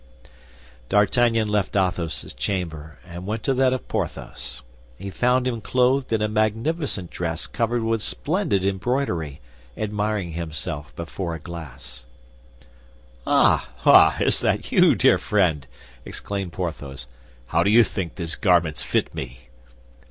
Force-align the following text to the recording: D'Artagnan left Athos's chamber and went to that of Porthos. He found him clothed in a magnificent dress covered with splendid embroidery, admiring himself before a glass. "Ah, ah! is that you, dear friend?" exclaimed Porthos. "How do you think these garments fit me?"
D'Artagnan 0.89 1.47
left 1.47 1.75
Athos's 1.75 2.33
chamber 2.33 2.97
and 3.05 3.27
went 3.27 3.43
to 3.43 3.53
that 3.53 3.71
of 3.71 3.87
Porthos. 3.87 4.63
He 4.97 5.11
found 5.11 5.45
him 5.45 5.61
clothed 5.61 6.11
in 6.11 6.23
a 6.23 6.27
magnificent 6.27 7.11
dress 7.11 7.45
covered 7.45 7.83
with 7.83 8.01
splendid 8.01 8.65
embroidery, 8.65 9.41
admiring 9.77 10.31
himself 10.31 10.91
before 10.95 11.35
a 11.35 11.39
glass. 11.39 12.05
"Ah, 13.27 13.69
ah! 13.85 14.17
is 14.19 14.39
that 14.39 14.71
you, 14.71 14.95
dear 14.95 15.19
friend?" 15.19 15.67
exclaimed 16.03 16.51
Porthos. 16.51 17.05
"How 17.45 17.61
do 17.61 17.69
you 17.69 17.83
think 17.83 18.15
these 18.15 18.33
garments 18.35 18.81
fit 18.81 19.13
me?" 19.13 19.49